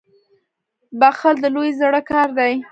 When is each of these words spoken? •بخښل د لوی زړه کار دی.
•بخښل 0.99 1.35
د 1.43 1.45
لوی 1.55 1.69
زړه 1.79 2.01
کار 2.11 2.29
دی. 2.39 2.53